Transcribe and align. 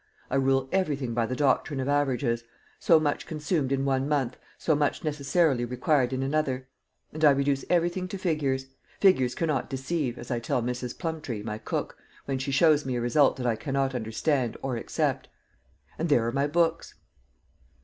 I 0.31 0.35
rule 0.35 0.67
everything 0.71 1.13
by 1.13 1.27
the 1.27 1.35
doctrine 1.35 1.79
of 1.79 1.87
averages 1.87 2.43
so 2.79 2.99
much 2.99 3.27
consumed 3.27 3.71
in 3.71 3.85
one 3.85 4.09
month, 4.09 4.35
so 4.57 4.73
much 4.75 5.03
necessarily 5.03 5.63
required 5.63 6.11
in 6.11 6.23
another; 6.23 6.67
and 7.13 7.23
I 7.23 7.29
reduce 7.29 7.63
everything 7.69 8.07
to 8.07 8.17
figures. 8.17 8.65
Figures 8.99 9.35
cannot 9.35 9.69
deceive, 9.69 10.17
as 10.17 10.31
I 10.31 10.39
tell 10.39 10.63
Mrs. 10.63 10.97
Plumptree, 10.97 11.43
my 11.43 11.59
cook, 11.59 11.99
when 12.25 12.39
she 12.39 12.49
shows 12.51 12.83
me 12.83 12.95
a 12.95 12.99
result 13.01 13.35
that 13.37 13.45
I 13.45 13.55
cannot 13.55 13.93
understand 13.93 14.57
or 14.63 14.75
accept. 14.75 15.29
And 15.99 16.09
there 16.09 16.25
are 16.25 16.31
my 16.31 16.47
books." 16.47 16.95